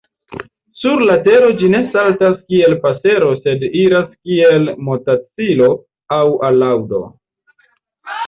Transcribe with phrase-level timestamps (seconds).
[0.83, 5.69] Sur la tero ĝi ne saltas kiel pasero sed iras kiel motacilo
[6.17, 7.03] aŭ alaŭdo.